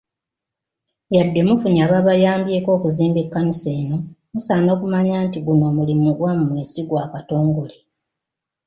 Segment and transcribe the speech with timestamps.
[1.15, 3.97] Yadde mufunye ababayambyeko okuzimba ekkanisa eno,
[4.33, 7.77] musaana okumanya nti guno omulimu gwammwe si gwa Katongole.